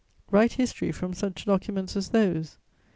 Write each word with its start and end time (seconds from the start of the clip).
Write 0.31 0.53
history 0.53 0.91
from 0.91 1.13
such 1.13 1.45
documents 1.45 1.95
as 1.95 2.09
those! 2.09 2.57